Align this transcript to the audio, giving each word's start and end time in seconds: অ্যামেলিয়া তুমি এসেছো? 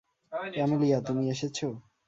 অ্যামেলিয়া 0.53 0.99
তুমি 1.07 1.23
এসেছো? 1.33 1.67